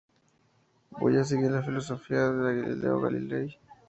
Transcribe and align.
Voy 0.99 1.15
a 1.17 1.23
seguir 1.23 1.51
la 1.51 1.61
filosofía 1.61 2.21
de 2.31 2.61
Galileo 2.63 3.01
Galilei. 3.01 3.55